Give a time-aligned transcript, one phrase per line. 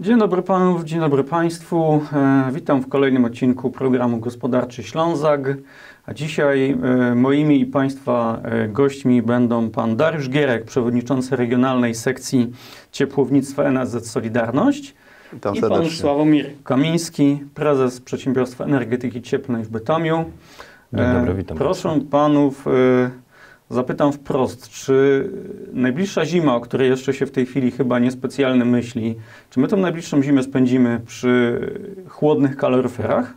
[0.00, 2.02] Dzień dobry panów, dzień dobry państwu.
[2.12, 5.40] E, witam w kolejnym odcinku programu Gospodarczy Ślązak.
[6.06, 12.52] A dzisiaj e, moimi i państwa e, gośćmi będą pan Dariusz Gierek, przewodniczący regionalnej sekcji
[12.92, 14.94] ciepłownictwa NSZ Solidarność
[15.32, 16.00] Witam i pan serdecznie.
[16.00, 20.24] Sławomir Kamiński, prezes Przedsiębiorstwa Energetyki Cieplnej w Bytomiu.
[20.92, 22.70] Dzień dobry, witam Proszę panów, e,
[23.70, 25.28] zapytam wprost, czy
[25.72, 29.16] najbliższa zima, o której jeszcze się w tej chwili chyba niespecjalnie myśli,
[29.50, 31.60] czy my tą najbliższą zimę spędzimy przy
[32.08, 33.34] chłodnych kaloryferach?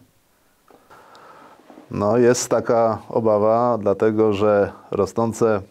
[1.92, 5.62] No jest taka obawa, dlatego że rosnące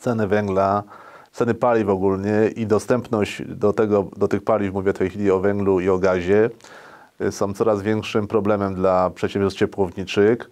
[0.00, 0.82] ceny węgla,
[1.32, 5.40] ceny paliw ogólnie i dostępność do, tego, do tych paliw, mówię w tej chwili o
[5.40, 6.50] węglu i o gazie,
[7.20, 10.50] y, są coraz większym problemem dla przedsiębiorstw ciepłowniczych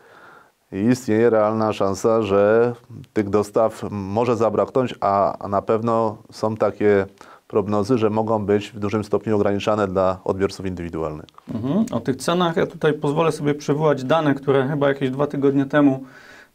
[0.73, 2.75] istnieje realna szansa, że
[3.13, 7.07] tych dostaw może zabraknąć, a na pewno są takie
[7.49, 11.27] prognozy, że mogą być w dużym stopniu ograniczane dla odbiorców indywidualnych.
[11.55, 11.85] Mhm.
[11.93, 16.05] O tych cenach ja tutaj pozwolę sobie przywołać dane, które chyba jakieś dwa tygodnie temu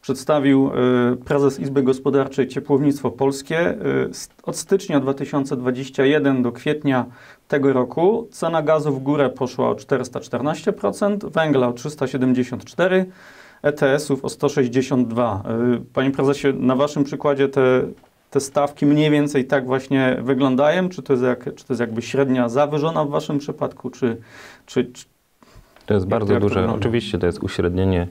[0.02, 0.70] przedstawił
[1.12, 3.70] y, prezes Izby Gospodarczej Ciepłownictwo Polskie.
[3.70, 4.10] Y,
[4.42, 7.06] Od stycznia 2021 do kwietnia
[7.48, 13.04] tego roku cena gazu w górę poszła o 414%, węgla o 374%,
[13.62, 15.42] ETS-ów o 162.
[15.76, 17.82] Y, Panie prezesie, na waszym przykładzie te,
[18.30, 20.88] te stawki mniej więcej tak właśnie wyglądają?
[20.88, 24.16] Czy to jest, jak, czy to jest jakby średnia zawyżona w waszym przypadku, czy,
[24.66, 25.04] czy, czy
[25.86, 26.54] To jest bardzo to duże.
[26.54, 26.78] wygląda?
[26.78, 28.06] Oczywiście to jest uśrednienie.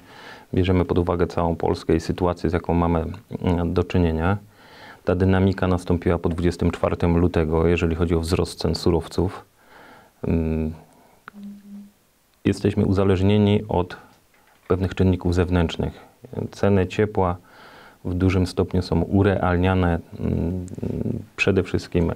[0.54, 3.06] Bierzemy pod uwagę całą Polskę i sytuację, z jaką mamy
[3.42, 4.38] mm, do czynienia.
[5.04, 9.46] Ta dynamika nastąpiła po 24 lutego, jeżeli chodzi o wzrost cen surowców.
[10.24, 10.74] Mm,
[12.46, 13.98] Jesteśmy uzależnieni od
[14.68, 16.08] pewnych czynników zewnętrznych.
[16.52, 17.38] Ceny ciepła
[18.06, 20.66] w dużym stopniu są urealniane mm,
[21.36, 22.16] przede wszystkim e,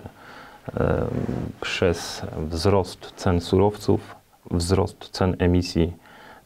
[1.62, 4.16] przez wzrost cen surowców,
[4.52, 5.94] wzrost cen emisji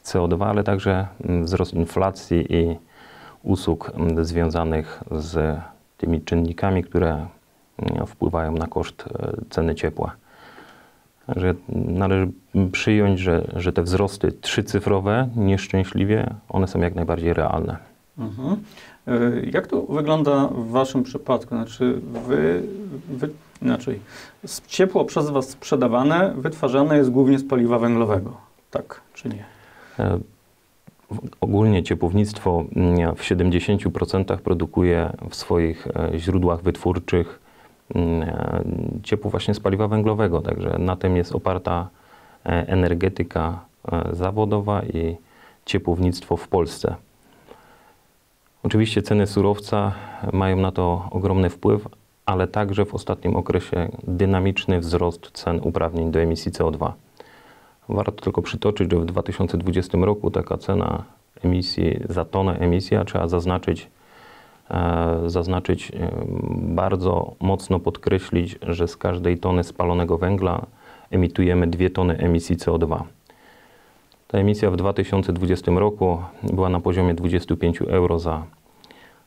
[0.04, 2.76] CO2, ale także mm, wzrost inflacji i
[3.42, 5.58] usług mm, związanych z
[5.98, 7.26] tymi czynnikami, które
[8.06, 10.16] wpływają na koszt e, ceny ciepła.
[11.26, 12.28] Także należy
[12.72, 17.76] przyjąć, że, że te wzrosty trzycyfrowe, nieszczęśliwie, one są jak najbardziej realne.
[18.18, 18.56] Mhm.
[19.08, 21.48] Y, Jak to wygląda w Waszym przypadku?
[21.54, 22.62] Znaczy, wy,
[23.08, 23.30] wy,
[23.62, 24.00] inaczej,
[24.66, 28.36] ciepło przez Was sprzedawane, wytwarzane jest głównie z paliwa węglowego.
[28.70, 29.44] Tak czy nie?
[29.98, 30.18] E,
[31.40, 37.45] Ogólnie ciepłownictwo mm, w 70% produkuje w swoich e, źródłach wytwórczych e,
[39.02, 41.88] ciepło właśnie z paliwa węglowego, także na tym jest oparta
[42.46, 43.60] e, energetyka
[43.92, 45.16] e, zawodowa i
[45.64, 46.94] ciepłownictwo w Polsce.
[48.62, 49.92] Oczywiście ceny surowca
[50.32, 51.88] mają na to ogromny wpływ,
[52.26, 56.92] ale także w ostatnim okresie dynamiczny wzrost cen uprawnień do emisji CO2.
[57.88, 61.04] Warto tylko przytoczyć, że w 2020 roku taka cena
[61.44, 63.88] emisji za tonę emisji, a trzeba zaznaczyć, e,
[65.26, 66.10] zaznaczyć e,
[66.58, 70.66] bardzo mocno podkreślić, że z każdej tony spalonego węgla
[71.10, 73.02] emitujemy 2 tony emisji CO2.
[74.28, 78.42] Ta emisja w 2020 roku była na poziomie 25 euro za,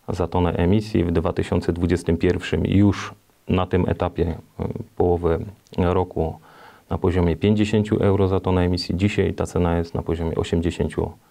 [0.09, 1.03] za tonę emisji.
[1.03, 3.13] W 2021 już
[3.47, 5.45] na tym etapie e, połowy
[5.77, 6.39] roku
[6.89, 8.97] na poziomie 50 euro za tonę emisji.
[8.97, 11.28] Dzisiaj ta cena jest na poziomie 80 euro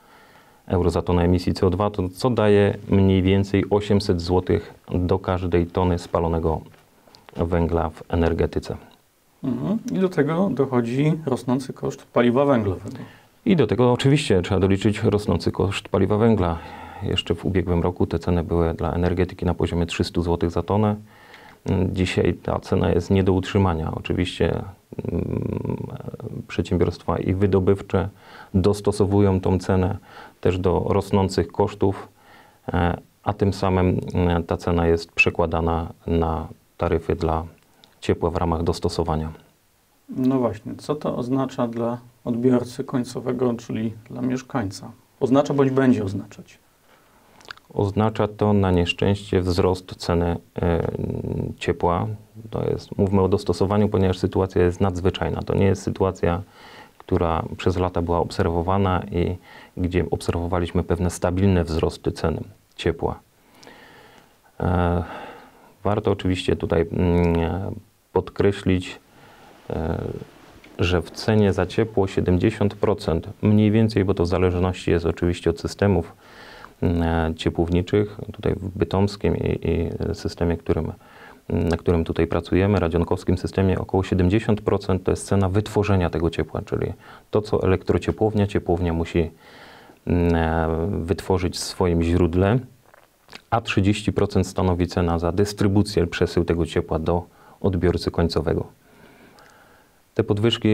[0.87, 4.59] za tonę emisji CO2, to co daje mniej więcej 800 zł
[4.91, 6.61] do każdej tony spalonego
[7.37, 8.77] węgla w energetyce.
[9.45, 9.79] Mhm.
[9.93, 12.97] I do tego dochodzi rosnący koszt paliwa węglowego.
[13.47, 16.59] I do tego oczywiście trzeba doliczyć rosnący koszt paliwa węgla.
[17.03, 20.97] Jeszcze w ubiegłym roku te ceny były dla energetyki na poziomie 300 zł za tonę.
[21.93, 23.93] Dzisiaj ta cena jest nie do utrzymania.
[23.95, 24.63] Oczywiście
[25.13, 25.87] mm,
[26.49, 28.09] przedsiębiorstwa i wydobywcze
[28.55, 29.99] dostosowują tą cenę
[30.41, 32.09] też do rosnących kosztów,
[32.69, 37.45] e, a tym samym mm, ta cena jest przekładana na taryfy dla
[38.01, 39.33] ciepła w ramach dostosowania.
[40.09, 44.91] No właśnie, co to oznacza dla odbiorcy końcowego, czyli dla mieszkańca?
[45.21, 46.59] Oznacza bądź będzie oznaczać.
[47.75, 50.93] Oznacza to na nieszczęście wzrost ceny e,
[51.59, 52.07] ciepła.
[52.51, 55.43] To jest, mówmy o dostosowaniu, ponieważ sytuacja jest nadzwyczajna.
[55.43, 56.43] To nie jest sytuacja,
[57.09, 59.37] która przez lata była obserwowana i
[59.77, 62.41] gdzie obserwowaliśmy pewne stabilne wzrosty cen
[62.77, 63.21] ciepła.
[64.61, 65.03] E,
[65.85, 67.75] Warto oczywiście tutaj mm,
[68.13, 69.01] podkreślić,
[69.71, 69.99] e,
[70.79, 75.61] że w cenie za ciepło 70% mniej więcej, bo to w zależności jest oczywiście od
[75.61, 76.13] systemów
[76.83, 80.93] mm, ciepłowniczych, tutaj w bytomskim i, i systemie, którym
[81.49, 86.93] na którym tutaj pracujemy, radzionkowskim systemie, około 70% to jest cena wytworzenia tego ciepła, czyli
[87.31, 89.31] to, co elektrociepłownia, ciepłownia musi
[90.07, 90.69] mm, e,
[91.05, 92.59] wytworzyć w swoim źródle,
[93.51, 97.27] a 30% stanowi cena za dystrybucję, przesył tego ciepła do
[97.61, 98.67] odbiorcy końcowego.
[100.15, 100.69] Te podwyżki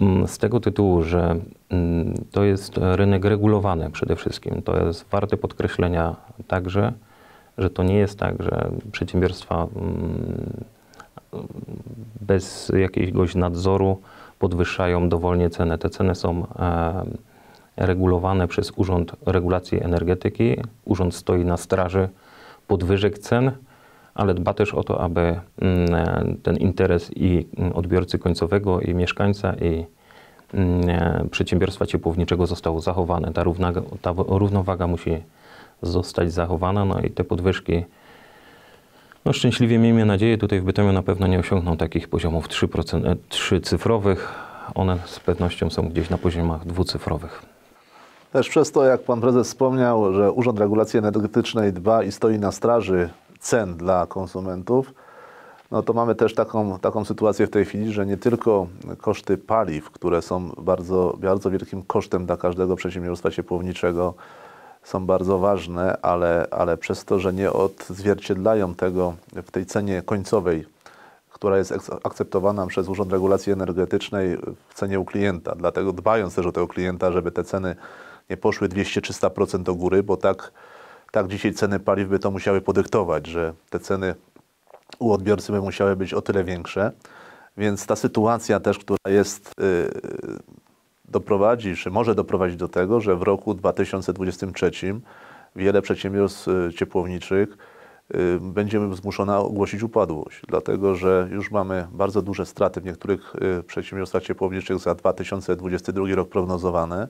[0.00, 1.36] mm, z tego tytułu, że
[1.70, 6.16] mm, to jest rynek regulowany przede wszystkim, to jest warte podkreślenia
[6.46, 6.92] także,
[7.62, 10.64] że to nie jest tak, że przedsiębiorstwa mm,
[12.20, 14.00] bez jakiegoś nadzoru
[14.38, 15.78] podwyższają dowolnie cenę.
[15.78, 17.04] Te ceny są e,
[17.76, 20.56] regulowane przez Urząd Regulacji Energetyki.
[20.84, 22.08] Urząd stoi na straży
[22.66, 23.50] podwyżek cen,
[24.14, 29.84] ale dba też o to, aby mm, ten interes i odbiorcy końcowego, i mieszkańca, i
[30.54, 33.32] mm, e, przedsiębiorstwa ciepłowniczego został zachowany.
[33.32, 33.72] Ta, równa,
[34.02, 35.22] ta równowaga musi
[35.82, 37.84] zostać zachowana, no i te podwyżki,
[39.24, 43.16] no szczęśliwie miejmy nadzieję, tutaj w Bytomiu na pewno nie osiągną takich poziomów 3%, e,
[43.28, 44.34] trzycyfrowych.
[44.74, 47.42] One z pewnością są gdzieś na poziomach dwucyfrowych.
[48.32, 52.52] Też przez to, jak pan prezes wspomniał, że Urząd Regulacji Energetycznej dba i stoi na
[52.52, 54.94] straży cen dla konsumentów,
[55.70, 58.66] no to mamy też taką, taką sytuację w tej chwili, że nie tylko
[58.98, 64.14] koszty paliw, które są bardzo, bardzo wielkim kosztem dla każdego przedsiębiorstwa ciepłowniczego,
[64.82, 70.66] są bardzo ważne, ale, ale przez to, że nie odzwierciedlają tego w tej cenie końcowej,
[71.30, 71.74] która jest
[72.04, 74.36] akceptowana przez Urząd Regulacji Energetycznej
[74.68, 75.54] w cenie u klienta.
[75.54, 77.76] Dlatego dbając też o tego klienta, żeby te ceny
[78.30, 80.52] nie poszły 200-300% do góry, bo tak,
[81.10, 84.14] tak dzisiaj ceny paliw by to musiały podyktować, że te ceny
[84.98, 86.92] u odbiorcy by musiały być o tyle większe.
[87.56, 90.38] Więc ta sytuacja też, która jest, yy,
[91.12, 94.70] doprowadzi, czy może doprowadzić do tego, że w roku 2023
[95.56, 97.56] wiele przedsiębiorstw y, ciepłowniczych
[98.14, 103.62] yy, będzie zmuszona ogłosić upadłość, dlatego że już mamy bardzo duże straty w niektórych yy,
[103.62, 107.08] przedsiębiorstwach ciepłowniczych za 2022 rok prognozowane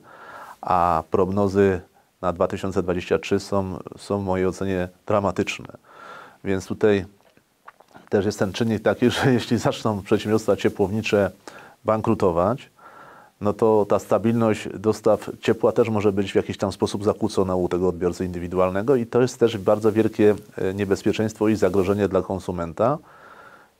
[0.65, 1.81] a prognozy
[2.21, 5.77] na 2023 są, są w mojej ocenie dramatyczne.
[6.43, 7.05] Więc tutaj
[8.09, 11.31] też jest ten czynnik taki, że jeśli zaczną przedsiębiorstwa ciepłownicze
[11.85, 12.69] bankrutować,
[13.41, 17.69] no to ta stabilność dostaw ciepła też może być w jakiś tam sposób zakłócona u
[17.69, 22.97] tego odbiorcy indywidualnego i to jest też bardzo wielkie e, niebezpieczeństwo i zagrożenie dla konsumenta.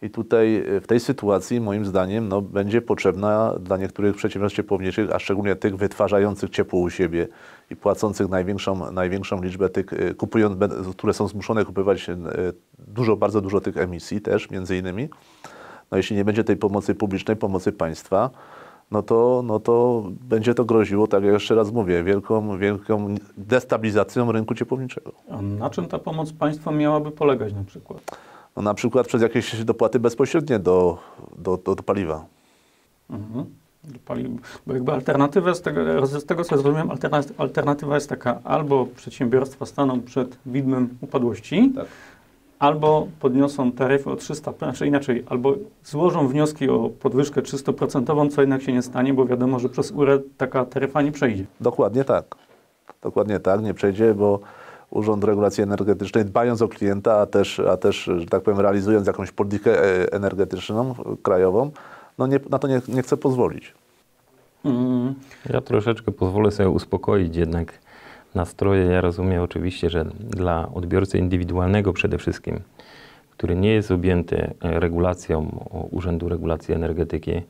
[0.02, 5.12] I tutaj e, w tej sytuacji moim zdaniem no, będzie potrzebna dla niektórych przedsiębiorstw ciepłowniczych,
[5.12, 7.28] a szczególnie tych wytwarzających ciepło u siebie
[7.70, 10.58] i płacących największą, największą liczbę tych, e, kupując,
[10.98, 12.08] które są zmuszone kupować
[12.88, 15.10] dużo, bardzo dużo tych emisji też między innymi.
[15.92, 18.30] No jeśli nie będzie tej pomocy publicznej, pomocy państwa,
[18.94, 24.32] no to, no to będzie to groziło, tak jak jeszcze raz mówię, wielką, wielką destabilizacją
[24.32, 25.12] rynku ciepłowniczego.
[25.30, 28.02] A na czym ta pomoc państwa miałaby polegać na przykład?
[28.56, 30.98] no na przykład przez jakieś dopłaty bezpośrednie do,
[31.38, 32.26] do, do, do paliwa.
[33.10, 33.46] Mhm.
[34.68, 36.90] Bo jakby alternatywa z tego, z tego co rozumiem,
[37.38, 41.86] alternatywa jest taka, albo przedsiębiorstwa staną przed widmem upadłości, tak.
[42.64, 48.62] Albo podniosą taryfy o 300, znaczy inaczej, albo złożą wnioski o podwyżkę 300%, co jednak
[48.62, 51.46] się nie stanie, bo wiadomo, że przez URE taka taryfa nie przejdzie.
[51.62, 52.36] Dokładnie tak.
[53.02, 54.40] Dokładnie tak, nie przejdzie, bo
[54.90, 59.32] Urząd Regulacji Energetycznej, dbając o klienta, a też, a też że tak powiem, realizując jakąś
[59.32, 61.72] politykę e, energetyczną krajową,
[62.18, 63.74] no nie, na to nie, nie chce pozwolić.
[64.66, 65.14] Mm.
[65.50, 67.74] Ja troszeczkę pozwolę sobie uspokoić jednak
[68.36, 68.86] nastroje.
[68.86, 72.60] Ja rozumiem oczywiście, że dla odbiorcy indywidualnego przede wszystkim,
[73.32, 77.42] który nie jest objęty regulacją Urzędu Regulacji Energetyki,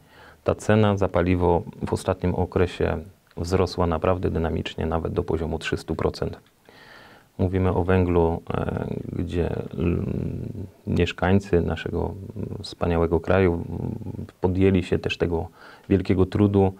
[0.44, 2.98] ta cena za paliwo w ostatnim okresie
[3.38, 6.30] wzrosła naprawdę dynamicznie, nawet do poziomu 300%.
[7.38, 9.50] Mówimy o węglu, e, gdzie
[10.88, 12.14] mieszkańcy naszego
[12.62, 13.64] wspaniałego kraju
[14.42, 15.48] podjęli się też tego
[15.90, 16.74] wielkiego trudu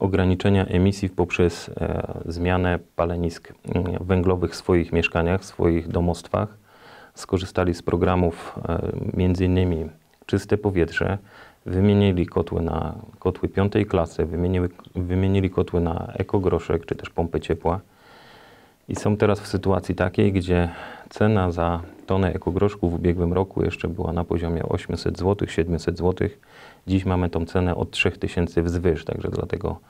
[0.00, 3.52] ograniczenia emisji poprzez e, zmianę palenisk
[4.00, 6.56] węglowych w swoich mieszkaniach, w swoich domostwach.
[7.14, 8.58] Skorzystali z programów
[9.18, 9.88] e, innymi
[10.26, 11.18] Czyste Powietrze,
[11.66, 17.80] wymienili kotły na kotły piątej klasy, wymienili, wymienili kotły na ekogroszek czy też pompy ciepła.
[18.88, 20.68] I są teraz w sytuacji takiej, gdzie
[21.10, 26.28] cena za tonę ekogroszku w ubiegłym roku jeszcze była na poziomie 800 zł, 700 zł.
[26.86, 29.80] Dziś mamy tą cenę od 3000 wzwyż, także dlatego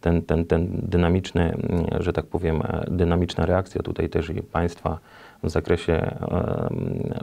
[0.00, 1.56] ten, ten, ten dynamiczny,
[2.00, 4.98] że tak powiem, dynamiczna reakcja tutaj też i państwa
[5.42, 6.16] w zakresie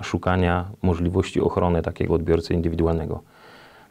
[0.01, 3.21] szukania możliwości ochrony takiego odbiorcy indywidualnego.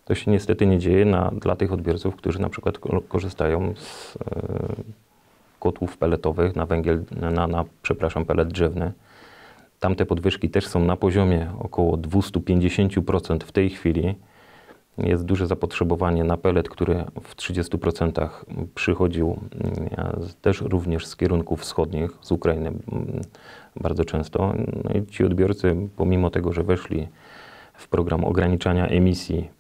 [0.04, 4.18] To się niestety nie dzieje na, dla tych odbiorców, którzy na przykład korzystają z
[5.60, 8.92] kotłów peletowych na węgiel, na, na przepraszam, pelet drzewny.
[9.80, 14.14] Tamte podwyżki też są na poziomie około 250% w tej chwili.
[14.98, 18.28] Jest duże zapotrzebowanie na pelet, który w 30%
[18.74, 19.90] przychodził mm,
[20.42, 23.20] też również z kierunków wschodnich, z Ukrainy mm,
[23.76, 24.54] bardzo często.
[24.84, 27.08] No i ci odbiorcy, pomimo tego, że weszli
[27.74, 29.50] w program ograniczania emisji,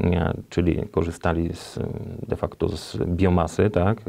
[0.00, 1.78] nie, czyli korzystali z,
[2.28, 4.02] de facto z biomasy, tak, y,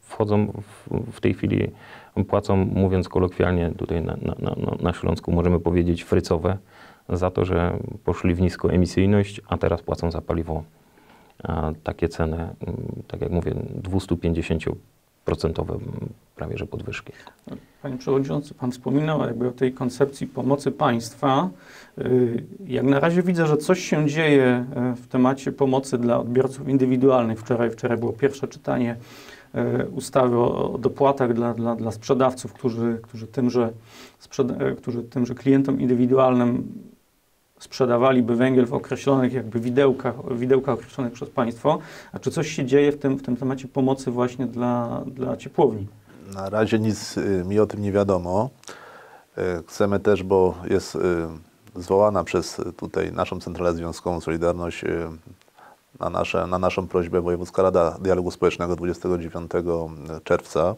[0.00, 1.70] wchodzą w, w tej chwili,
[2.28, 6.58] płacą, mówiąc kolokwialnie, tutaj na, na, na, na Śląsku możemy powiedzieć frycowe,
[7.08, 10.64] za to, że poszli w niskoemisyjność, a teraz płacą za paliwo
[11.84, 12.56] takie ceny, mm,
[13.08, 15.78] tak jak mówię, 250%
[16.36, 17.12] prawie że podwyżki.
[17.82, 21.48] Panie Przewodniczący, Pan wspominał jakby o tej koncepcji pomocy państwa.
[21.98, 26.68] Y, Jak na razie widzę, że coś się dzieje e, w temacie pomocy dla odbiorców
[26.68, 27.40] indywidualnych.
[27.40, 28.96] Wczoraj, wczoraj było pierwsze czytanie
[29.54, 33.72] e, ustawy o dopłatach dla, dla, dla sprzedawców, którzy, którzy, tymże,
[34.20, 36.72] sprzeda- którzy tymże klientom indywidualnym
[37.64, 41.78] sprzedawaliby węgiel w określonych jakby widełkach, widełkach określonych przez państwo.
[42.12, 45.86] A czy coś się dzieje w tym, w tym temacie pomocy właśnie dla, dla ciepłowni?
[46.34, 48.50] Na razie nic y, mi o tym nie wiadomo.
[49.38, 51.00] Y, Chcemy też, bo jest y,
[51.76, 54.84] zwołana przez tutaj naszą Centralę Związkową Solidarność
[56.00, 59.50] na, nasze, na naszą prośbę Wojewódzka Rada Dialogu Społecznego 29
[60.24, 60.74] czerwca,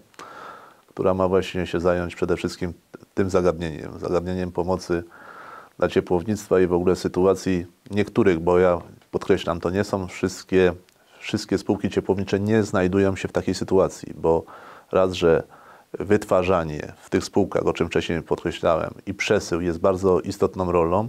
[0.88, 2.72] która ma właśnie się zająć przede wszystkim
[3.14, 5.04] tym zagadnieniem, zagadnieniem pomocy
[5.78, 8.78] dla ciepłownictwa i w ogóle sytuacji niektórych, bo ja
[9.10, 10.72] podkreślam, to nie są wszystkie,
[11.18, 14.44] wszystkie spółki ciepłownicze nie znajdują się w takiej sytuacji, bo
[14.92, 15.42] raz, że
[15.92, 21.08] wytwarzanie w tych spółkach, o czym wcześniej podkreślałem, i przesył jest bardzo istotną rolą.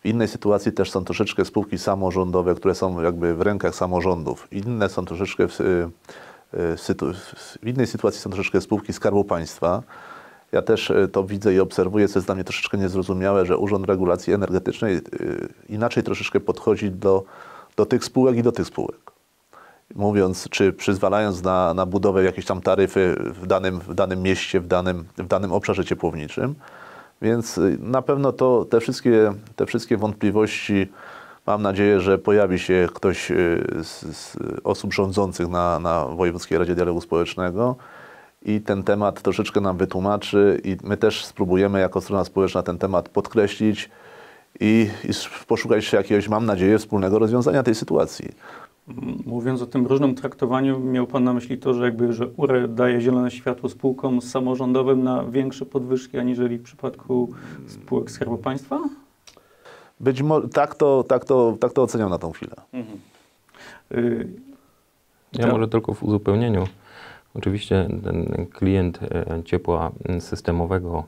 [0.00, 4.48] W innej sytuacji też są troszeczkę spółki samorządowe, które są jakby w rękach samorządów.
[4.52, 5.64] Inne są troszeczkę w, y,
[6.54, 7.14] y, sytu-
[7.62, 9.82] w innej sytuacji są troszeczkę spółki Skarbu Państwa.
[10.56, 13.86] Ja też y, to widzę i obserwuję, co jest dla mnie troszeczkę niezrozumiałe, że Urząd
[13.86, 15.00] Regulacji Energetycznej y,
[15.68, 17.24] inaczej troszeczkę podchodzi do,
[17.76, 19.12] do tych spółek i do tych spółek
[19.94, 24.66] mówiąc, czy przyzwalając na, na budowę jakiejś tam taryfy w danym, w danym mieście, w
[24.66, 26.54] danym, w danym obszarze ciepłowniczym.
[27.22, 30.92] Więc y, na pewno to, te, wszystkie, te wszystkie wątpliwości,
[31.46, 33.32] mam nadzieję, że pojawi się ktoś
[33.82, 37.76] z, z osób rządzących na, na Wojewódzkiej Radzie Dialogu Społecznego
[38.46, 43.08] i ten temat troszeczkę nam wytłumaczy i my też spróbujemy jako strona społeczna ten temat
[43.08, 43.90] podkreślić
[44.60, 45.08] i, i
[45.46, 48.28] poszukać jakiegoś, mam nadzieję, wspólnego rozwiązania tej sytuacji.
[49.26, 53.00] Mówiąc o tym różnym traktowaniu, miał Pan na myśli to, że jakby, że URE daje
[53.00, 57.34] zielone światło spółkom samorządowym na większe podwyżki, aniżeli w przypadku
[57.66, 58.80] spółek Skarbu Państwa?
[60.00, 62.54] Być może tak to, tak, to, tak to oceniam na tą chwilę.
[63.92, 64.28] Y,
[65.32, 65.52] Ja Tak.
[65.52, 66.66] może tylko w uzupełnieniu.
[67.36, 69.90] Oczywiście ten klient e, ciepła
[70.20, 71.04] systemowego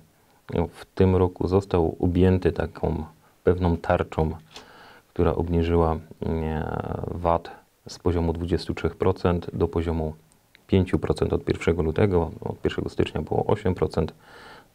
[0.70, 3.04] w tym roku został objęty taką
[3.44, 4.30] pewną tarczą,
[5.08, 7.50] która obniżyła e, VAT
[7.88, 10.14] z poziomu 23% do poziomu
[10.72, 12.30] 5% od 1 lutego.
[12.40, 14.06] Od 1 stycznia było 8%.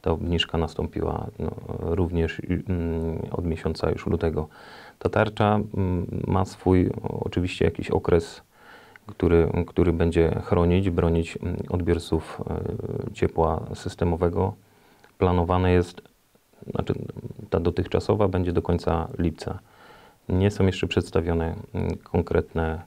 [0.02, 4.48] Ta obniżka nastąpiła no, również mm, od miesiąca już lutego.
[5.00, 8.42] Ta tarcza mm, ma swój oczywiście jakiś okres
[9.08, 14.54] który, który będzie chronić, bronić mm, odbiorców e, ciepła systemowego.
[15.18, 16.02] Planowane jest,
[16.72, 16.94] znaczy
[17.50, 19.60] ta dotychczasowa będzie do końca lipca.
[20.30, 22.82] Nie są jeszcze przedstawione mm, konkretne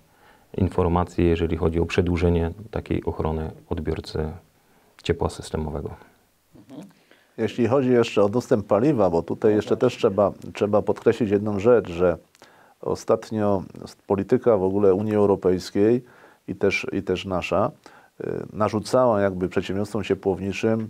[0.57, 4.31] informacje, jeżeli chodzi o przedłużenie takiej ochrony odbiorcy
[5.03, 5.91] ciepła systemowego.
[7.39, 11.91] Jeśli chodzi jeszcze o dostęp paliwa, bo tutaj jeszcze też trzeba, trzeba podkreślić jedną rzecz,
[11.91, 12.19] że
[12.87, 13.63] ostatnio
[14.07, 16.05] polityka w ogóle Unii Europejskiej
[16.49, 17.71] i też, i też nasza
[18.21, 20.89] y, narzucała jakby przedsiębiorstwom ciepłowniczym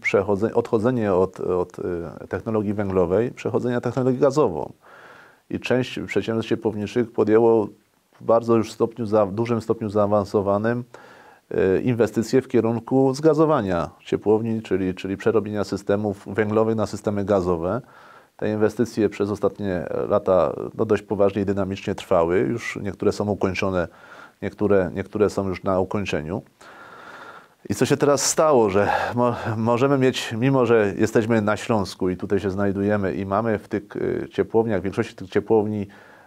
[0.54, 1.82] odchodzenie od, od y,
[2.28, 4.72] technologii węglowej, przechodzenie na technologię gazową.
[5.50, 7.68] I część przedsiębiorstw ciepłowniczych podjęło
[8.20, 10.84] w bardzo już stopniu, za, dużym stopniu zaawansowanym
[11.50, 17.80] y, inwestycje w kierunku zgazowania ciepłowni, czyli, czyli przerobienia systemów węglowych na systemy gazowe.
[18.36, 22.38] Te inwestycje przez ostatnie lata no, dość poważnie i dynamicznie trwały.
[22.38, 23.88] Już niektóre są ukończone,
[24.42, 26.42] niektóre, niektóre są już na ukończeniu.
[27.68, 32.16] I co się teraz stało, że mo możemy mieć, mimo że jesteśmy na Śląsku i
[32.16, 35.86] tutaj się znajdujemy i mamy w tych y, ciepłowniach, w większości tych ciepłowni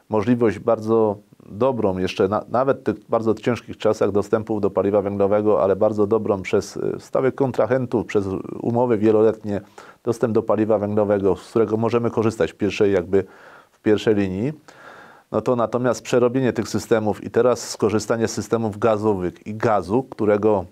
[0.10, 5.64] możliwość bardzo dobrą, jeszcze na, nawet w tych bardzo ciężkich czasach dostępu do paliwa węglowego,
[5.64, 8.26] ale bardzo dobrą przez y, stałych kontrahentów, przez
[8.62, 9.62] umowy wieloletnie
[10.04, 13.24] dostęp do paliwa węglowego, z którego możemy korzystać w pierwszej jakby
[13.72, 14.54] w pierwszej linii.
[15.32, 20.66] No to natomiast przerobienie tych systemów i teraz skorzystanie z systemów gazowych i gazu, którego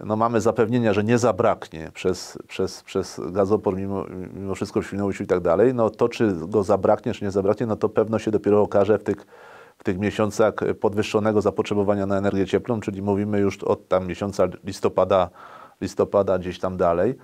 [0.00, 5.24] no mamy zapewnienia, że nie zabraknie przez, przez, przez gazoport mimo, mimo wszystko w Świnoujściu
[5.24, 8.30] i tak dalej, no to czy go zabraknie, czy nie zabraknie, no to pewno się
[8.30, 9.26] dopiero okaże w tych,
[9.78, 15.30] w tych miesiącach podwyższonego zapotrzebowania na energię cieplną, czyli mówimy już od tam miesiąca listopada,
[15.80, 17.14] listopada gdzieś tam dalej,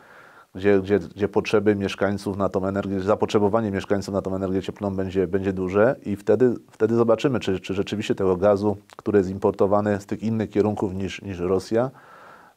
[0.54, 5.26] gdzie, gdzie, gdzie potrzeby mieszkańców na tą energię, zapotrzebowanie mieszkańców na tą energię cieplną będzie,
[5.26, 10.06] będzie duże i wtedy, wtedy zobaczymy, czy, czy rzeczywiście tego gazu, który jest importowany z
[10.06, 11.90] tych innych kierunków niż, niż Rosja,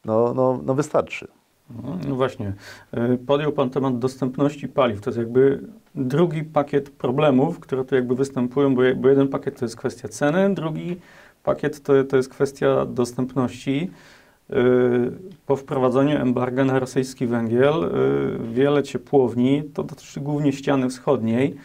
[0.05, 1.27] no, no, no wystarczy.
[2.07, 2.53] No właśnie.
[3.13, 5.01] Y, Podjął Pan temat dostępności paliw.
[5.01, 5.61] To jest jakby
[5.95, 10.53] drugi pakiet problemów, które tu jakby występują, bo, bo jeden pakiet to jest kwestia ceny,
[10.53, 10.97] drugi
[11.43, 13.91] pakiet to, to jest kwestia dostępności.
[14.49, 14.55] Y,
[15.45, 21.55] Po wprowadzeniu embarga na rosyjski węgiel y, wiele ciepłowni, to dotyczy głównie ściany wschodniej,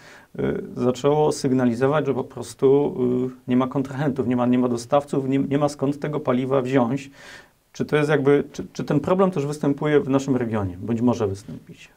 [0.77, 2.97] zaczęło sygnalizować, że po prostu
[3.49, 7.11] nie ma kontrahentów, nie ma, nie ma dostawców, nie, nie ma skąd tego paliwa wziąć.
[7.73, 11.27] Czy to jest jakby, czy, czy ten problem też występuje w naszym regionie, bądź może
[11.27, 11.91] wystąpić?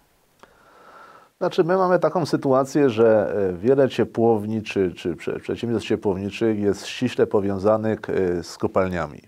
[1.38, 6.86] Znaczy, my mamy taką sytuację, że e, wiele ciepłowni czy, czy prze- przedsiębiorstw ciepłowniczych jest
[6.86, 9.22] ściśle powiązanych e, z kopalniami.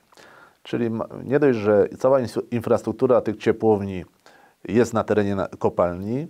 [0.63, 0.89] Czyli
[1.23, 2.19] nie dość, że cała
[2.51, 4.05] infrastruktura tych ciepłowni
[4.67, 6.27] jest na terenie kopalni,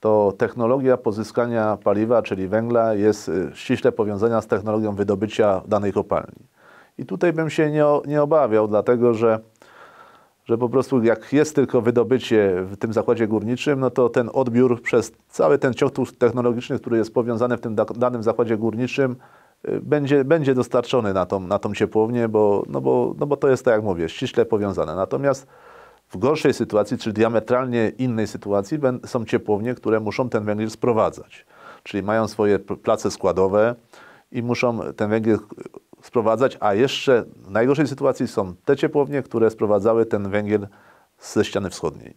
[0.00, 6.46] to technologia pozyskania paliwa, czyli węgla, jest e, ściśle powiązana z technologią wydobycia danej kopalni.
[6.98, 9.40] I tutaj bym się nie, nie obawiał, dlatego że
[10.44, 14.82] że po prostu jak jest tylko wydobycie w tym zakładzie górniczym, no to ten odbiór
[14.82, 19.16] przez cały ten ciąg technologiczny, który jest powiązany w tym da- danym zakładzie górniczym,
[19.68, 23.48] y, będzie, będzie dostarczony na tą, na tą ciepłownię, bo, no, bo, no bo to
[23.48, 24.94] jest, tak jak mówię, ściśle powiązane.
[24.94, 25.46] Natomiast
[26.08, 31.46] w gorszej sytuacji, czy diametralnie innej sytuacji, są ciepłownie, które muszą ten węgiel sprowadzać.
[31.82, 33.74] Czyli mają swoje place składowe
[34.32, 35.38] i muszą ten węgiel
[36.02, 40.66] sprowadzać, a jeszcze w najgorszej sytuacji są te ciepłownie, które sprowadzały ten węgiel
[41.20, 42.14] ze ściany wschodniej.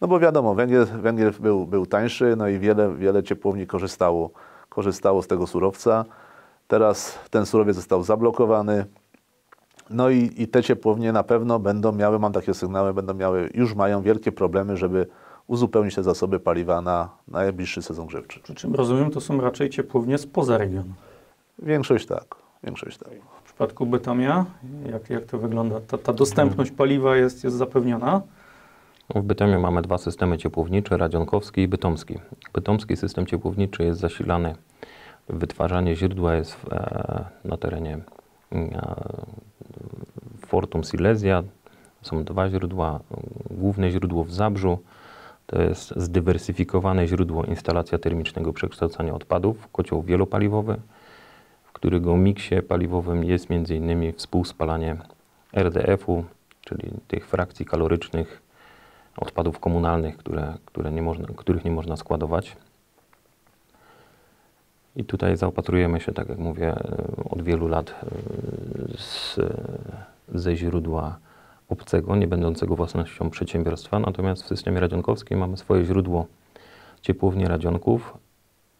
[0.00, 4.30] No bo wiadomo, węgiel, węgiel był, był tańszy, no i wiele, wiele ciepłowni korzystało,
[4.68, 6.04] korzystało z tego surowca.
[6.68, 8.84] Teraz ten surowiec został zablokowany.
[9.90, 13.74] No i, i te ciepłownie na pewno będą miały, mam takie sygnały, będą miały, już
[13.74, 15.06] mają wielkie problemy, żeby
[15.46, 18.40] uzupełnić te zasoby paliwa na, na najbliższy sezon grzewczy.
[18.40, 20.94] Przy czym rozumiem, to są raczej ciepłownie spoza regionu.
[21.58, 23.08] Większość tak, większość tak.
[23.42, 24.44] W przypadku Bytomia,
[24.92, 25.80] jak, jak to wygląda?
[25.80, 28.22] Ta, ta dostępność paliwa jest, jest zapewniona?
[29.14, 32.18] W Bytomiu mamy dwa systemy ciepłownicze, Radzionkowski i Bytomski.
[32.54, 34.54] Bytomski system ciepłowniczy jest zasilany,
[35.28, 37.98] wytwarzanie źródła jest w, e, na terenie
[38.52, 38.94] e,
[40.46, 41.42] Fortum Silesia.
[42.02, 43.00] Są dwa źródła.
[43.50, 44.78] Główne źródło w Zabrzu
[45.46, 50.76] to jest zdywersyfikowane źródło instalacja termicznego przekształcania odpadów, kocioł wielopaliwowy,
[51.74, 54.12] którego miksie paliwowym jest m.in.
[54.12, 54.96] współspalanie
[55.52, 56.24] RDF-u,
[56.60, 58.42] czyli tych frakcji kalorycznych
[59.16, 62.56] odpadów komunalnych, które, które nie można, których nie można składować.
[64.96, 66.74] I tutaj zaopatrujemy się, tak jak mówię,
[67.30, 68.08] od wielu lat e,
[68.98, 69.40] z,
[70.34, 71.18] ze źródła
[71.68, 73.98] obcego, nie będącego własnością przedsiębiorstwa.
[73.98, 76.26] Natomiast w systemie radzionkowskim mamy swoje źródło
[77.02, 78.18] ciepłowni radzionków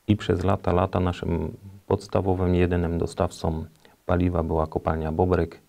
[0.08, 3.64] i przez lata, lata naszym podstawowym, jedynym dostawcą
[4.06, 5.60] paliwa była kopalnia Bobrek,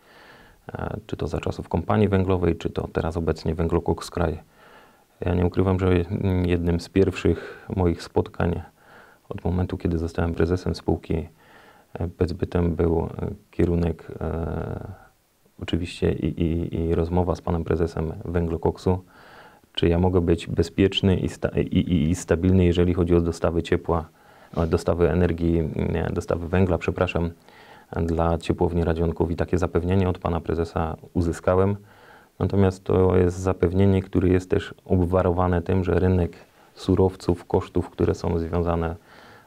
[0.73, 4.39] e, czy to za czasów kompanii węglowej, czy to teraz obecnie węglokoks kraj.
[5.21, 5.93] Ja nie ukrywam, że
[6.45, 8.61] jednym z pierwszych moich spotkań
[9.29, 11.27] od momentu, kiedy zostałem prezesem spółki
[12.17, 13.09] Bezbytem był
[13.51, 14.91] kierunek e,
[15.61, 19.03] oczywiście i, i, i rozmowa z panem prezesem węglokoksu,
[19.73, 24.09] czy ja mogę być bezpieczny i, sta, i, stabilny, jeżeli chodzi o dostawy ciepła,
[24.67, 27.29] dostawy energii, nie, dostawy węgla, przepraszam,
[27.91, 31.75] dla ciepłowni Radzionków i takie zapewnienie od pana prezesa uzyskałem.
[32.39, 36.37] Natomiast to jest zapewnienie, które jest też obwarowane tym, że rynek
[36.75, 38.95] surowców, kosztów, które są związane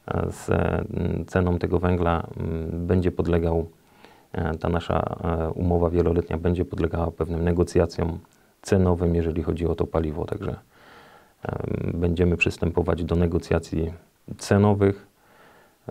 [0.06, 3.68] e, z mm, ceną tego węgla, mm, będzie podlegał,
[4.32, 8.18] e, ta nasza e, umowa wieloletnia będzie podlegała pewnym negocjacjom
[8.62, 10.24] cenowym, jeżeli chodzi o to paliwo.
[10.24, 13.92] Także em, będziemy przystępować do negocjacji
[14.38, 15.06] cenowych,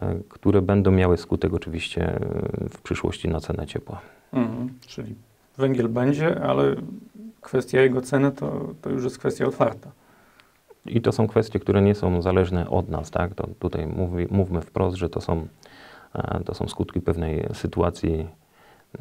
[0.01, 2.19] e, które będą miały skutek oczywiście e,
[2.69, 4.01] w przyszłości na cenę ciepła.
[4.33, 4.69] Mhm.
[4.87, 5.15] Czyli
[5.57, 6.75] węgiel będzie, ale
[7.41, 9.91] kwestia jego ceny to, to już jest kwestia otwarta.
[10.85, 13.35] I to są kwestie, które nie są zależne od nas, tak?
[13.35, 15.47] To tutaj mówi, mówmy wprost, że to są,
[16.13, 18.27] e, to są skutki pewnej sytuacji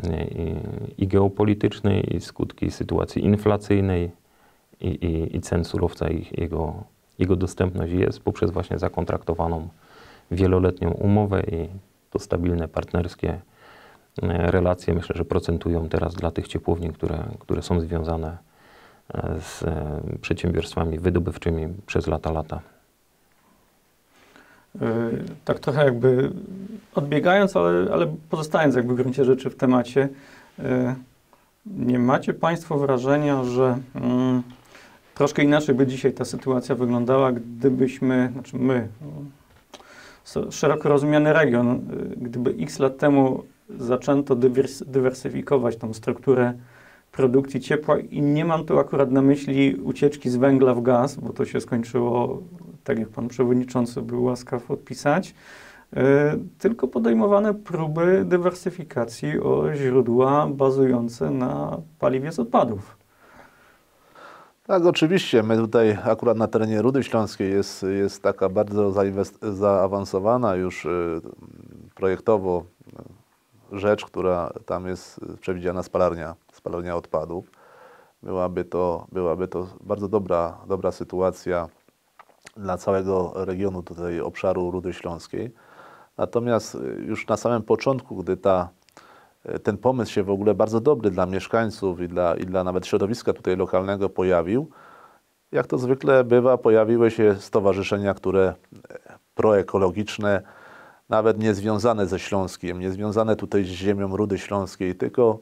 [0.02, 0.54] i,
[1.02, 4.10] i geopolitycznej, i skutki sytuacji inflacyjnej
[4.80, 6.84] i, i, i cen surowca i jego,
[7.18, 9.68] jego dostępność jest poprzez właśnie zakontraktowaną
[10.30, 11.68] wieloletnią umowę i
[12.10, 13.40] to stabilne partnerskie
[14.22, 18.38] e, relacje myślę, że procentują teraz dla tych ciepłowni, które, które są związane
[19.14, 22.60] e, z e, przedsiębiorstwami wydobywczymi przez lata, lata.
[25.44, 26.32] Tak trochę jakby
[26.94, 30.08] odbiegając, ale, ale pozostając jakby w gruncie rzeczy w temacie,
[31.66, 34.42] nie macie Państwo wrażenia, że mm,
[35.16, 38.88] troszkę inaczej by dzisiaj ta sytuacja wyglądała, gdybyśmy, znaczy my,
[40.50, 41.80] szeroko rozumiany region,
[42.16, 43.42] gdyby x lat temu
[43.78, 46.52] zaczęto dywers, dywersyfikować tą strukturę
[47.12, 51.32] produkcji ciepła i nie mam tu akurat na myśli ucieczki z węgla w gaz, bo
[51.32, 52.42] to się skończyło,
[52.84, 55.34] tak jak pan przewodniczący był łaskaw odpisać,
[55.96, 56.00] y,
[56.58, 63.05] tylko podejmowane próby dywersyfikacji o źródła bazujące na paliwie z odpadów.
[64.66, 65.42] Tak, oczywiście.
[65.42, 68.92] My tutaj akurat na terenie Rudy Śląskiej jest, jest taka bardzo
[69.42, 71.20] zaawansowana już y,
[71.94, 72.64] projektowo
[73.72, 77.50] y, rzecz, która tam jest y, przewidziana spalarnia, spalarnia odpadów.
[78.22, 81.68] Byłaby to, byłaby to bardzo dobra, dobra sytuacja
[82.56, 85.50] dla całego regionu tutaj obszaru Rudy Śląskiej.
[86.16, 86.76] Natomiast
[87.06, 88.68] już na samym początku, gdy ta
[89.62, 93.32] ten pomysł się w ogóle bardzo dobry dla mieszkańców i dla, i dla nawet środowiska
[93.32, 94.70] tutaj lokalnego pojawił.
[95.52, 98.54] Jak to zwykle bywa, pojawiły się stowarzyszenia, które
[98.90, 100.42] e, proekologiczne,
[101.08, 105.38] nawet nie związane ze Śląskiem, nie związane tutaj z ziemią Rudy Śląskiej, tylko,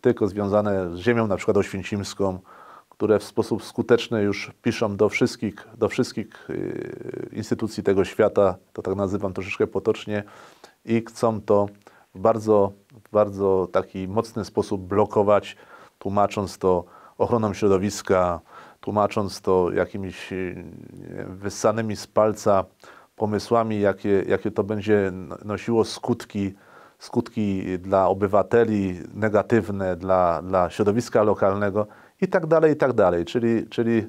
[0.00, 2.38] tylko związane z ziemią na przykład oświęcimską,
[2.88, 8.82] które w sposób skuteczny już piszą do wszystkich, do wszystkich yy, instytucji tego świata, to
[8.82, 10.24] tak nazywam troszeczkę potocznie,
[10.84, 11.68] i chcą to
[12.14, 12.72] w bardzo,
[13.08, 15.56] w bardzo taki mocny sposób blokować,
[15.98, 16.84] tłumacząc to
[17.18, 18.40] ochroną środowiska,
[18.80, 20.30] tłumacząc to jakimiś
[20.92, 22.64] wiem, wyssanymi z palca
[23.16, 25.12] pomysłami, jakie, jakie to będzie
[25.44, 26.54] nosiło skutki,
[26.98, 31.86] skutki dla obywateli negatywne, dla, dla środowiska lokalnego
[32.20, 33.24] i tak dalej, i tak dalej.
[33.24, 34.06] Czyli, czyli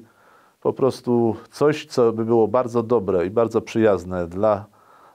[0.60, 4.66] po prostu coś, co by było bardzo dobre i bardzo przyjazne dla,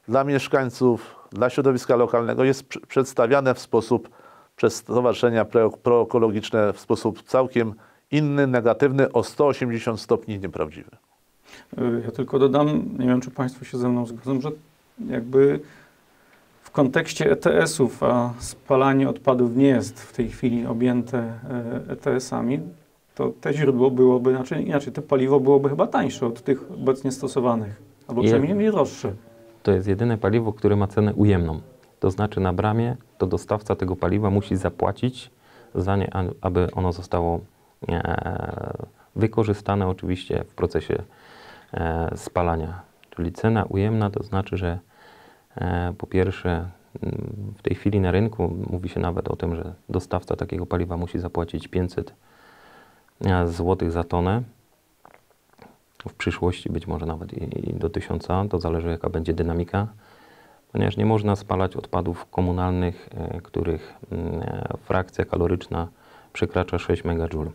[0.08, 4.10] dla mieszkańców, dla środowiska lokalnego, jest pr- przedstawiane w sposób
[4.56, 7.74] przez stowarzyszenia pro- proekologiczne w sposób całkiem
[8.12, 10.92] inny, negatywny, o 180 stopni nieprawdziwy.
[11.78, 14.50] Y, Ja tylko dodam, nie wiem czy Państwo się ze mną zgodzą, że
[15.10, 15.60] jakby
[16.64, 22.60] w kontekście ETS-ów, a spalanie odpadów nie jest w tej chwili objęte e, ETS-ami,
[23.16, 27.82] to te źródło byłoby, znaczy inaczej, to paliwo byłoby chyba tańsze od tych obecnie stosowanych,
[28.08, 29.14] albo przynajmniej nie droższe.
[29.68, 31.62] To jest jedyne paliwo, które ma cenę ujemną.
[32.00, 35.32] To znaczy na bramie to dostawca tego paliwa musi zapłacić
[35.76, 36.10] za nie,
[36.42, 37.40] aby ono zostało
[37.90, 38.74] e,
[39.16, 41.04] wykorzystane oczywiście w procesie
[41.74, 42.82] e, spalania.
[43.10, 44.80] Czyli cena ujemna to znaczy, że
[45.56, 46.70] e, po pierwsze
[47.04, 50.98] mm, w tej chwili na rynku mówi się nawet o tym, że dostawca takiego paliwa
[50.98, 52.14] musi zapłacić 500
[53.46, 54.42] zł za tonę.
[56.08, 59.88] W przyszłości być może nawet i, i do 1000, to zależy jaka będzie dynamika,
[60.72, 65.88] ponieważ nie można spalać odpadów komunalnych, e, których mm, e, frakcja kaloryczna
[66.34, 67.52] przekracza 6 MJ.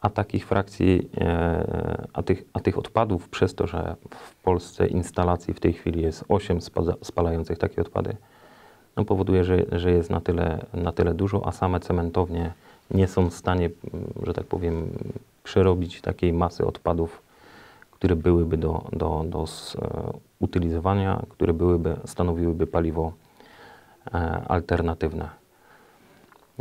[0.00, 5.54] A takich frakcji, e, a tych, a tych odpadów przez to, że w Polsce instalacji
[5.54, 8.16] w tej chwili jest 8 spada- spalających takie odpady,
[8.96, 12.52] no powoduje, że, że jest na tyle, na tyle dużo, a same cementownie
[12.90, 14.90] nie są w stanie, mm, że tak powiem,
[15.42, 17.22] przerobić takiej masy odpadów,
[17.90, 23.12] które byłyby do, do, do e, utylizowania, które byłyby, stanowiłyby paliwo
[24.06, 24.16] e,
[24.48, 25.28] alternatywne.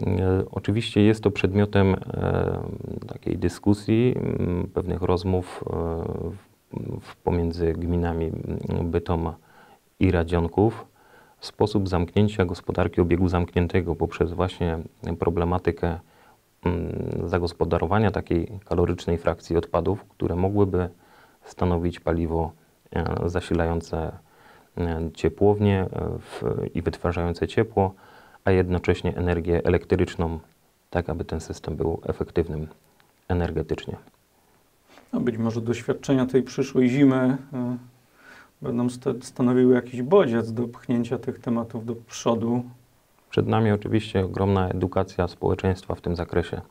[0.07, 1.95] E, Oczywiście jest to przedmiotem
[3.07, 4.15] takiej dyskusji,
[4.73, 5.63] pewnych rozmów
[7.23, 8.25] pomiędzy gminami
[8.69, 9.33] m, Bytom
[9.99, 10.85] i Radzionków.
[11.39, 14.77] Sposób zamknięcia gospodarki obiegu zamkniętego poprzez właśnie
[15.19, 15.99] problematykę
[17.25, 20.89] zagospodarowania takiej kalorycznej frakcji odpadów, które mogłyby
[21.45, 22.51] stanowić paliwo
[22.91, 24.11] e, zasilające
[24.77, 25.87] e, ciepłownie e,
[26.19, 26.43] w,
[26.73, 27.93] i wytwarzające ciepło,
[28.45, 30.39] a jednocześnie energię elektryczną,
[30.89, 32.67] tak aby ten system był efektywnym
[33.27, 33.95] energetycznie.
[35.13, 37.77] No być może doświadczenia tej przyszłej zimy y,
[38.61, 42.63] będą sta- stanowiły jakiś bodziec do pchnięcia tych tematów do przodu.
[43.29, 46.61] Przed nami oczywiście ogromna edukacja społeczeństwa w tym zakresie.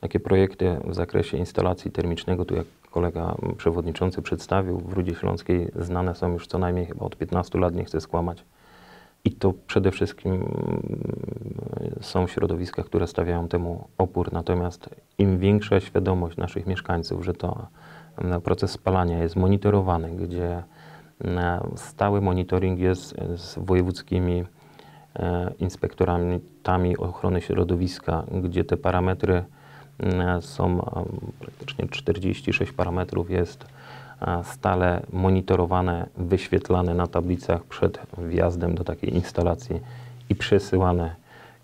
[0.00, 6.14] Takie projekty w zakresie instalacji termicznego, tu jak kolega przewodniczący przedstawił, w Rudzie Śląskiej znane
[6.14, 8.44] są już co najmniej chyba od 15 lat, nie chcę skłamać.
[9.24, 10.48] I to przede wszystkim mm,
[12.00, 14.32] są środowiska, które stawiają temu opór.
[14.32, 17.66] Natomiast im większa świadomość naszych mieszkańców, że to
[18.18, 20.62] mm, proces spalania jest monitorowany, gdzie
[21.24, 24.44] mm, stały monitoring jest z wojewódzkimi
[25.58, 26.40] inspektorami
[26.98, 29.44] ochrony środowiska, gdzie te parametry
[29.98, 30.80] mm, są em,
[31.40, 33.66] praktycznie 46 parametrów jest
[34.20, 39.80] e, stale monitorowane, wyświetlane na tablicach przed wjazdem do takiej instalacji
[40.28, 41.14] i przesyłane,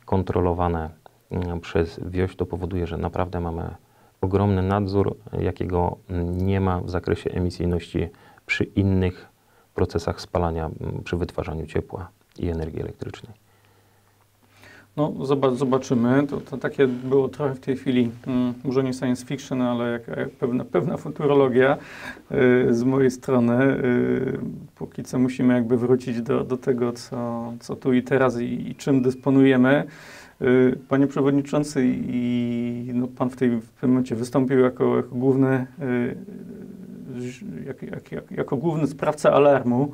[0.05, 0.91] kontrolowane
[1.31, 3.75] mm, przez wioś, to powoduje, że naprawdę mamy
[4.21, 5.97] ogromny nadzór, jakiego
[6.33, 8.09] nie ma w zakresie emisyjności
[8.47, 9.29] przy innych
[9.75, 13.33] procesach spalania, m, przy wytwarzaniu ciepła i energii elektrycznej.
[14.97, 16.27] No, zobac- zobaczymy.
[16.27, 20.31] To, to takie było trochę w tej chwili, mm, może nie science fiction, ale jak,
[20.31, 21.77] pewna, pewna futurologia
[22.69, 23.65] y, z mojej strony.
[23.65, 24.39] Y,
[24.75, 28.75] póki co musimy jakby wrócić do, do tego, co, co tu i teraz i, i
[28.75, 29.85] czym dysponujemy.
[30.43, 35.67] Y, Panie Przewodniczący, i no, Pan w, tej, w tym momencie wystąpił jako, jako główny
[37.67, 39.93] jak, jak, jako główny sprawca alarmu.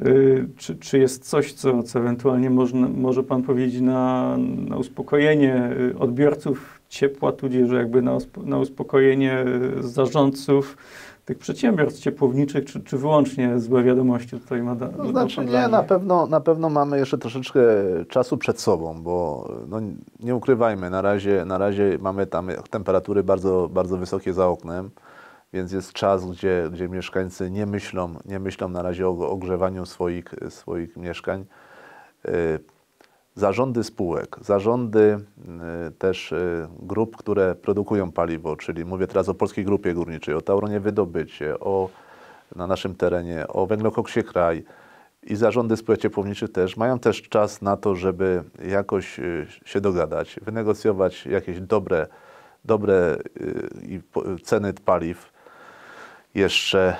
[0.00, 4.36] Y, Czy, czy jest coś, co, co ewentualnie można, może Pan powiedzieć na,
[4.68, 9.44] na uspokojenie y, odbiorców ciepła, tudzież jakby na, na uspokojenie
[9.78, 10.76] y, zarządców
[11.24, 15.68] tych przedsiębiorstw ciepłowniczych, czy, czy wyłącznie złe wiadomości tutaj ma da, No, ma znaczy nie,
[15.68, 17.60] na pewno, na pewno mamy jeszcze troszeczkę
[18.08, 19.80] czasu przed sobą, bo no,
[20.20, 24.90] nie ukrywajmy, na razie, na razie mamy tam temperatury bardzo, bardzo wysokie za oknem,
[25.52, 30.24] więc jest czas, gdzie, gdzie mieszkańcy nie myślą, nie myślą na razie o ogrzewaniu swoich,
[30.48, 31.44] swoich mieszkań.
[32.28, 32.58] Y,
[33.38, 35.18] Zarządy spółek, zarządy
[35.88, 40.40] y, też y, grup, które produkują paliwo, czyli mówię teraz o Polskiej Grupie Górniczej, o
[40.40, 41.88] Tauronie Wydobycie, o,
[42.56, 44.64] na naszym terenie, o Węglokoksie Kraj
[45.22, 49.20] i zarządy spółek ciepłowniczych też mają też czas na to, żeby jakoś
[49.64, 52.06] się dogadać, wynegocjować jakieś dobre,
[52.64, 53.16] dobre
[54.42, 55.32] ceny paliw
[56.36, 56.96] jeszcze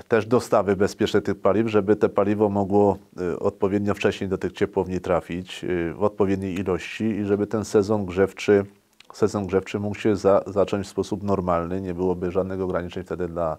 [0.00, 4.52] y, też dostawy bezpieczne tych paliw, żeby te paliwo mogło y, odpowiednio wcześniej do tych
[4.52, 8.64] ciepłowni trafić y, w odpowiedniej ilości i żeby ten sezon grzewczy,
[9.12, 13.56] sezon grzewczy mógł się za, zacząć w sposób normalny, nie byłoby żadnych ograniczeń wtedy dla,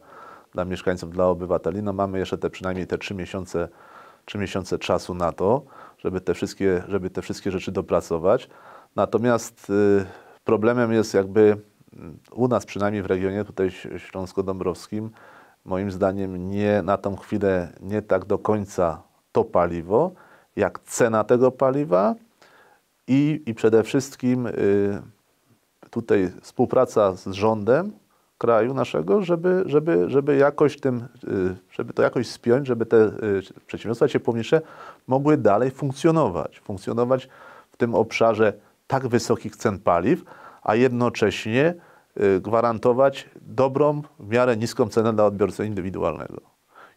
[0.53, 1.83] dla mieszkańców, dla obywateli.
[1.83, 3.69] No mamy jeszcze te przynajmniej te trzy miesiące,
[4.25, 5.61] trzy miesiące czasu na to,
[5.97, 8.49] żeby te wszystkie, żeby te wszystkie rzeczy dopracować.
[8.95, 9.71] Natomiast
[10.43, 11.57] problemem jest jakby
[12.31, 15.09] u nas przynajmniej w regionie tutaj śląsko-dąbrowskim,
[15.65, 19.01] moim zdaniem nie na tą chwilę nie tak do końca
[19.31, 20.11] to paliwo,
[20.55, 22.15] jak cena tego paliwa
[23.07, 25.01] i, i przede wszystkim y,
[25.89, 27.91] tutaj współpraca z rządem
[28.37, 33.41] kraju naszego, żeby, żeby, żeby jakoś tym, y, żeby to jakoś spiąć, żeby te y,
[33.67, 34.61] przedsiębiorstwa ciepłownicze
[35.07, 36.59] mogły dalej funkcjonować.
[36.59, 37.29] Funkcjonować
[37.71, 38.53] w tym obszarze
[38.87, 40.23] tak wysokich cen paliw,
[40.61, 41.73] a jednocześnie
[42.21, 46.41] y, gwarantować dobrą, w miarę niską cenę dla odbiorcy indywidualnego.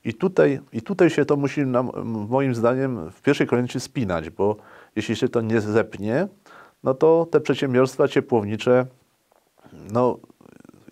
[0.05, 1.91] I tutaj, I tutaj się to musi, nam,
[2.29, 4.57] moim zdaniem, w pierwszej kolejności spinać, bo
[4.97, 6.29] jeśli się to nie zepnie,
[6.85, 8.87] no to te przedsiębiorstwa ciepłownicze,
[9.93, 10.19] no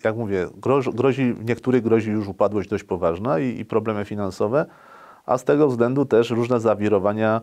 [0.03, 4.65] jak mówię, grozi, grozi, niektórych grozi już upadłość dość poważna i, i problemy finansowe,
[5.25, 7.41] a z tego względu też różne zawirowania,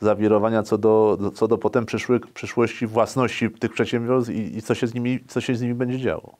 [0.00, 4.86] zawirowania co do, co do potem przyszły, przyszłości własności tych przedsiębiorstw i, i co, się
[4.86, 6.36] z nimi, co się z nimi będzie działo.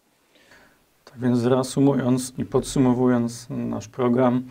[1.05, 4.43] Tak więc reasumując i podsumowując nasz program,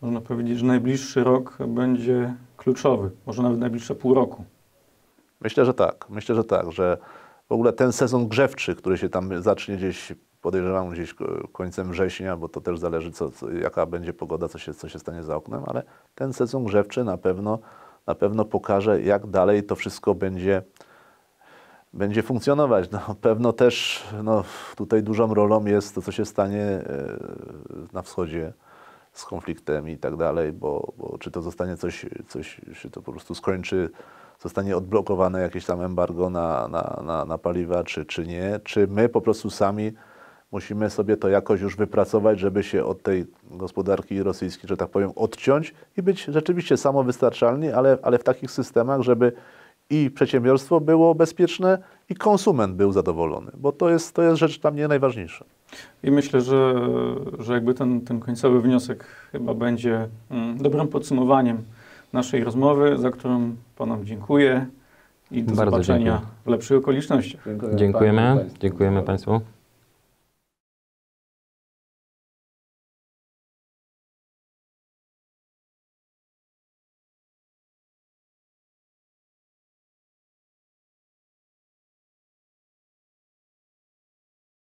[0.00, 4.44] można powiedzieć, że najbliższy rok będzie kluczowy, może nawet najbliższe pół roku.
[5.40, 6.06] Myślę, że tak.
[6.08, 6.98] Myślę, że tak, że
[7.48, 12.36] w ogóle ten sezon grzewczy, który się tam zacznie gdzieś, podejrzewam gdzieś ko- końcem września,
[12.36, 15.36] bo to też zależy, co, co, jaka będzie pogoda, co się, co się stanie za
[15.36, 15.82] oknem, ale
[16.14, 17.58] ten sezon grzewczy na pewno,
[18.08, 20.62] na pewno pokaże, jak dalej to wszystko będzie,
[21.92, 22.90] będzie funkcjonować.
[22.90, 24.44] No, pewno też no,
[24.76, 26.84] tutaj dużą rolą jest to, co się stanie e,
[27.92, 28.52] na wschodzie
[29.12, 33.12] z konfliktem i tak dalej, bo, bo czy to zostanie coś, coś się to po
[33.12, 33.90] prostu skończy,
[34.40, 39.08] zostanie odblokowane jakieś tam embargo na, na, na, na paliwa, czy, czy nie, czy my
[39.08, 39.92] po prostu sami
[40.52, 45.10] musimy sobie to jakoś już wypracować, żeby się od tej gospodarki rosyjskiej, że tak powiem,
[45.16, 49.32] odciąć i być rzeczywiście samowystarczalni, ale, ale w takich systemach, żeby
[49.90, 54.70] i przedsiębiorstwo było bezpieczne i konsument był zadowolony, bo to jest, to jest rzecz dla
[54.70, 55.44] mnie najważniejsza.
[56.02, 56.74] I myślę, że,
[57.38, 61.62] że jakby ten, ten końcowy wniosek chyba będzie mm, dobrym podsumowaniem
[62.12, 64.66] naszej rozmowy, za którą Panom dziękuję
[65.30, 66.28] i do Bardzo zobaczenia dziękuję.
[66.44, 67.40] w lepszych okolicznościach.
[67.74, 69.40] Dziękujemy, dziękujemy Państwu.